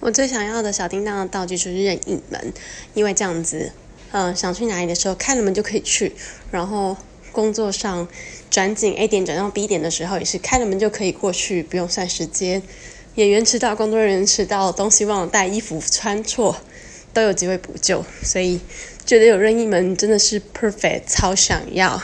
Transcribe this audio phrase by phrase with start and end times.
[0.00, 2.52] 我最想要的小叮当的道具就是任意门
[2.94, 3.72] 因为这样子
[4.12, 6.14] 嗯想去哪里的时候开了门就可以去
[6.50, 6.96] 然后
[7.32, 8.06] 工作上
[8.50, 12.62] 转紧 a 点转到 b 点的时候也是开了门就可以过去不用算时间。
[13.16, 16.56] 演员迟到工作人员迟到东西忘了带衣服穿错
[17.12, 18.60] 都有机会补救所以
[19.04, 22.00] 觉得有任意门真的是 perfect 超想要。